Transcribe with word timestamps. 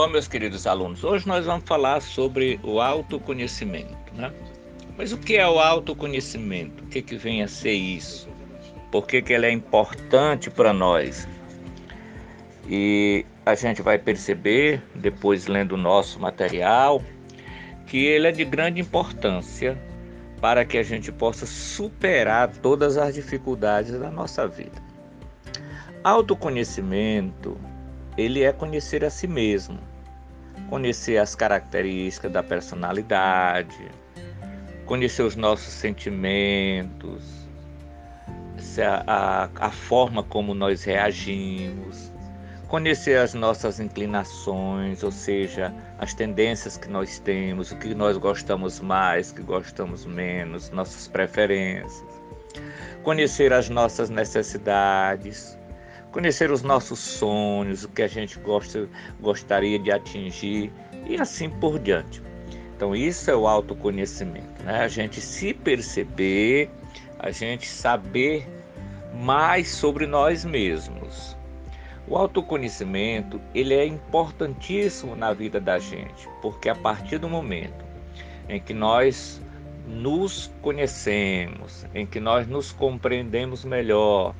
Bom, 0.00 0.08
meus 0.08 0.26
queridos 0.26 0.66
alunos, 0.66 1.04
hoje 1.04 1.28
nós 1.28 1.44
vamos 1.44 1.64
falar 1.66 2.00
sobre 2.00 2.58
o 2.62 2.80
autoconhecimento, 2.80 4.14
né? 4.14 4.32
Mas 4.96 5.12
o 5.12 5.18
que 5.18 5.36
é 5.36 5.46
o 5.46 5.58
autoconhecimento? 5.58 6.82
O 6.82 6.86
que, 6.86 7.02
que 7.02 7.18
vem 7.18 7.42
a 7.42 7.46
ser 7.46 7.74
isso? 7.74 8.26
Por 8.90 9.06
que, 9.06 9.20
que 9.20 9.34
ele 9.34 9.44
é 9.44 9.52
importante 9.52 10.48
para 10.48 10.72
nós? 10.72 11.28
E 12.66 13.26
a 13.44 13.54
gente 13.54 13.82
vai 13.82 13.98
perceber, 13.98 14.82
depois 14.94 15.46
lendo 15.46 15.72
o 15.72 15.76
nosso 15.76 16.18
material, 16.18 17.02
que 17.86 18.06
ele 18.06 18.26
é 18.26 18.32
de 18.32 18.46
grande 18.46 18.80
importância 18.80 19.78
para 20.40 20.64
que 20.64 20.78
a 20.78 20.82
gente 20.82 21.12
possa 21.12 21.44
superar 21.44 22.48
todas 22.48 22.96
as 22.96 23.14
dificuldades 23.14 24.00
da 24.00 24.10
nossa 24.10 24.48
vida. 24.48 24.82
Autoconhecimento 26.02 27.58
ele 28.16 28.42
é 28.42 28.50
conhecer 28.50 29.04
a 29.04 29.10
si 29.10 29.26
mesmo, 29.26 29.89
conhecer 30.70 31.18
as 31.18 31.34
características 31.34 32.30
da 32.30 32.42
personalidade, 32.44 33.90
conhecer 34.86 35.22
os 35.22 35.34
nossos 35.34 35.74
sentimentos, 35.74 37.24
a, 38.78 39.02
a, 39.06 39.66
a 39.66 39.70
forma 39.70 40.22
como 40.22 40.54
nós 40.54 40.84
reagimos, 40.84 42.12
conhecer 42.68 43.18
as 43.18 43.34
nossas 43.34 43.80
inclinações, 43.80 45.02
ou 45.02 45.10
seja, 45.10 45.74
as 45.98 46.14
tendências 46.14 46.78
que 46.78 46.88
nós 46.88 47.18
temos, 47.18 47.72
o 47.72 47.76
que 47.76 47.92
nós 47.92 48.16
gostamos 48.16 48.78
mais, 48.78 49.32
o 49.32 49.34
que 49.34 49.42
gostamos 49.42 50.06
menos, 50.06 50.70
nossas 50.70 51.08
preferências, 51.08 52.04
conhecer 53.02 53.52
as 53.52 53.68
nossas 53.68 54.08
necessidades, 54.08 55.58
conhecer 56.12 56.50
os 56.50 56.62
nossos 56.62 56.98
sonhos, 56.98 57.84
o 57.84 57.88
que 57.88 58.02
a 58.02 58.08
gente 58.08 58.38
gosta, 58.40 58.88
gostaria 59.20 59.78
de 59.78 59.90
atingir 59.90 60.72
e 61.06 61.20
assim 61.20 61.48
por 61.48 61.78
diante. 61.78 62.22
Então, 62.76 62.96
isso 62.96 63.30
é 63.30 63.36
o 63.36 63.46
autoconhecimento, 63.46 64.62
né? 64.64 64.80
A 64.80 64.88
gente 64.88 65.20
se 65.20 65.52
perceber, 65.52 66.70
a 67.18 67.30
gente 67.30 67.68
saber 67.68 68.48
mais 69.14 69.68
sobre 69.68 70.06
nós 70.06 70.44
mesmos. 70.44 71.36
O 72.08 72.16
autoconhecimento, 72.16 73.40
ele 73.54 73.74
é 73.74 73.84
importantíssimo 73.84 75.14
na 75.14 75.32
vida 75.32 75.60
da 75.60 75.78
gente, 75.78 76.28
porque 76.40 76.68
a 76.68 76.74
partir 76.74 77.18
do 77.18 77.28
momento 77.28 77.84
em 78.48 78.58
que 78.58 78.74
nós 78.74 79.40
nos 79.86 80.50
conhecemos, 80.62 81.86
em 81.94 82.06
que 82.06 82.18
nós 82.18 82.46
nos 82.48 82.72
compreendemos 82.72 83.64
melhor, 83.64 84.34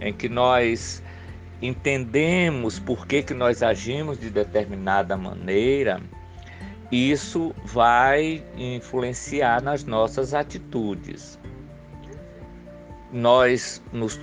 em 0.00 0.12
que 0.12 0.28
nós 0.28 1.02
entendemos 1.62 2.78
por 2.78 3.06
que, 3.06 3.22
que 3.22 3.34
nós 3.34 3.62
agimos 3.62 4.18
de 4.18 4.30
determinada 4.30 5.16
maneira, 5.16 6.00
isso 6.90 7.54
vai 7.64 8.42
influenciar 8.56 9.62
nas 9.62 9.84
nossas 9.84 10.34
atitudes. 10.34 11.38
Nós 13.12 13.82
nos 13.92 14.18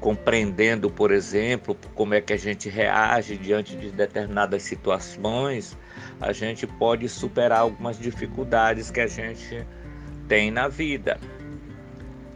compreendendo, 0.00 0.88
por 0.88 1.10
exemplo, 1.10 1.76
como 1.94 2.14
é 2.14 2.20
que 2.20 2.32
a 2.32 2.36
gente 2.36 2.68
reage 2.68 3.36
diante 3.36 3.76
de 3.76 3.90
determinadas 3.90 4.62
situações, 4.62 5.76
a 6.20 6.32
gente 6.32 6.66
pode 6.66 7.08
superar 7.08 7.60
algumas 7.60 7.98
dificuldades 7.98 8.90
que 8.90 9.00
a 9.00 9.06
gente 9.06 9.66
tem 10.28 10.50
na 10.50 10.68
vida. 10.68 11.18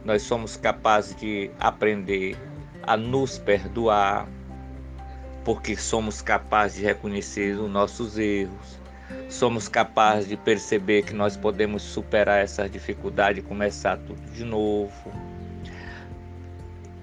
Nós 0.03 0.23
somos 0.23 0.57
capazes 0.57 1.15
de 1.15 1.49
aprender 1.57 2.35
a 2.85 2.97
nos 2.97 3.37
perdoar, 3.37 4.27
porque 5.43 5.75
somos 5.75 6.21
capazes 6.21 6.77
de 6.77 6.85
reconhecer 6.85 7.59
os 7.59 7.69
nossos 7.69 8.17
erros, 8.17 8.79
somos 9.29 9.67
capazes 9.67 10.29
de 10.29 10.37
perceber 10.37 11.03
que 11.03 11.13
nós 11.13 11.35
podemos 11.35 11.81
superar 11.81 12.43
essa 12.43 12.67
dificuldade 12.69 13.39
e 13.39 13.43
começar 13.43 13.97
tudo 13.97 14.21
de 14.31 14.43
novo. 14.43 15.11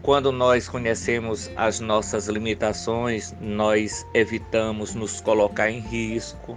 Quando 0.03 0.33
nós 0.33 0.69
conhecemos 0.69 1.51
as 1.57 1.79
nossas 1.79 2.27
limitações, 2.27 3.35
nós 3.41 4.07
evitamos 4.15 4.95
nos 4.95 5.21
colocar 5.21 5.71
em 5.71 5.81
risco, 5.81 6.57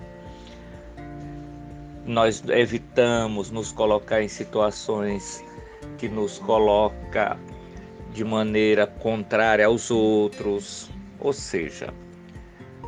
nós 2.05 2.43
evitamos 2.47 3.51
nos 3.51 3.71
colocar 3.71 4.21
em 4.21 4.27
situações 4.27 5.43
que 5.97 6.07
nos 6.07 6.39
coloca 6.39 7.37
de 8.13 8.23
maneira 8.23 8.85
contrária 8.85 9.65
aos 9.65 9.89
outros. 9.91 10.89
Ou 11.19 11.33
seja, 11.33 11.93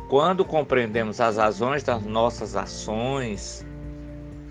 quando 0.08 0.44
compreendemos 0.44 1.20
as 1.20 1.36
razões 1.36 1.82
das 1.82 2.04
nossas 2.04 2.54
ações, 2.54 3.66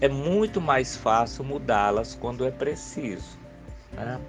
é 0.02 0.10
muito 0.10 0.60
mais 0.60 0.96
fácil 0.98 1.44
mudá-las 1.46 2.14
quando 2.16 2.46
é 2.46 2.52
preciso. 2.52 3.40
Né? 3.94 4.20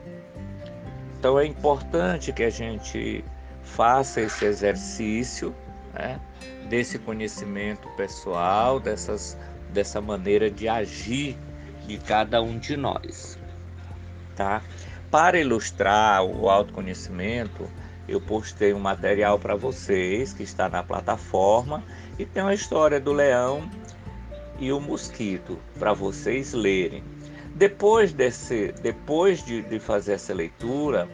Então 1.19 1.39
é 1.39 1.45
importante 1.45 2.33
que 2.33 2.45
a 2.45 2.51
gente 2.51 3.25
faça 3.63 4.21
esse 4.21 4.45
exercício 4.45 5.55
né, 5.93 6.21
desse 6.69 6.99
conhecimento 6.99 7.89
pessoal, 7.97 8.79
dessas, 8.79 9.37
dessa 9.73 10.01
maneira 10.01 10.49
de 10.51 10.69
agir 10.69 11.37
de 11.87 11.99
cada 11.99 12.41
um 12.41 12.59
de 12.59 12.77
nós. 12.77 13.37
Tá? 14.37 14.63
Para 15.11 15.39
ilustrar 15.39 16.25
o 16.25 16.49
autoconhecimento, 16.49 17.71
eu 18.09 18.21
postei 18.21 18.73
um 18.73 18.79
material 18.79 19.39
para 19.39 19.55
vocês 19.55 20.33
que 20.33 20.43
está 20.43 20.69
na 20.69 20.83
plataforma 20.83 21.83
e 22.19 22.25
tem 22.25 22.43
uma 22.43 22.55
história 22.55 23.01
do 23.01 23.13
leão 23.13 23.69
e 24.59 24.73
o 24.73 24.81
mosquito 24.81 25.59
para 25.79 25.93
vocês 25.93 26.53
lerem. 26.53 27.05
Depois, 27.55 28.13
desse, 28.13 28.73
depois 28.83 29.45
de, 29.45 29.63
de 29.63 29.79
fazer 29.79 30.15
essa 30.15 30.35
leitura, 30.35 31.09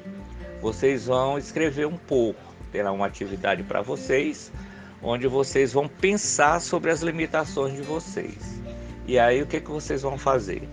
vocês 0.61 1.07
vão 1.07 1.39
escrever 1.39 1.87
um 1.87 1.97
pouco. 1.97 2.41
Terá 2.71 2.91
uma 2.91 3.07
atividade 3.07 3.63
para 3.63 3.83
vocês, 3.83 4.51
onde 5.03 5.27
vocês 5.29 5.73
vão 5.73 5.87
pensar 5.87 6.61
sobre 6.61 6.91
as 6.91 7.03
limitações 7.03 7.75
de 7.75 7.83
vocês. 7.83 8.61
E 9.07 9.19
aí 9.19 9.43
o 9.43 9.47
que, 9.47 9.61
que 9.61 9.71
vocês 9.71 10.03
vão 10.03 10.17
fazer? 10.17 10.69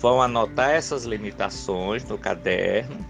Vão 0.00 0.20
anotar 0.20 0.70
essas 0.70 1.04
limitações 1.04 2.04
no 2.04 2.16
caderno. 2.16 3.04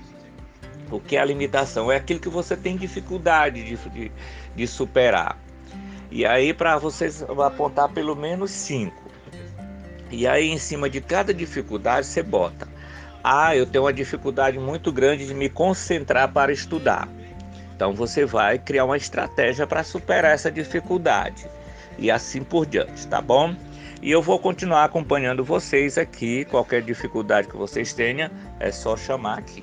O 0.90 0.98
que 0.98 1.16
é 1.16 1.20
a 1.20 1.24
limitação? 1.24 1.90
É 1.90 1.96
aquilo 1.96 2.18
que 2.18 2.28
você 2.28 2.56
tem 2.56 2.76
dificuldade 2.76 3.62
de, 3.62 3.76
de, 3.90 4.12
de 4.56 4.66
superar. 4.66 5.38
E 6.10 6.26
aí, 6.26 6.52
para 6.52 6.76
vocês 6.76 7.22
apontar 7.22 7.88
pelo 7.90 8.16
menos 8.16 8.50
cinco. 8.50 9.08
E 10.10 10.26
aí, 10.26 10.50
em 10.50 10.58
cima 10.58 10.90
de 10.90 11.00
cada 11.00 11.32
dificuldade, 11.32 12.08
você 12.08 12.24
bota: 12.24 12.66
Ah, 13.22 13.54
eu 13.54 13.64
tenho 13.64 13.84
uma 13.84 13.92
dificuldade 13.92 14.58
muito 14.58 14.90
grande 14.90 15.24
de 15.24 15.32
me 15.32 15.48
concentrar 15.48 16.32
para 16.32 16.52
estudar. 16.52 17.08
Então, 17.76 17.94
você 17.94 18.26
vai 18.26 18.58
criar 18.58 18.84
uma 18.84 18.96
estratégia 18.96 19.64
para 19.64 19.84
superar 19.84 20.32
essa 20.32 20.50
dificuldade. 20.50 21.46
E 21.96 22.10
assim 22.10 22.42
por 22.42 22.66
diante, 22.66 23.06
tá 23.06 23.20
bom? 23.20 23.54
E 24.02 24.10
eu 24.10 24.22
vou 24.22 24.38
continuar 24.38 24.84
acompanhando 24.84 25.44
vocês 25.44 25.98
aqui. 25.98 26.46
Qualquer 26.46 26.82
dificuldade 26.82 27.48
que 27.48 27.56
vocês 27.56 27.92
tenham, 27.92 28.30
é 28.58 28.72
só 28.72 28.96
chamar 28.96 29.38
aqui. 29.38 29.62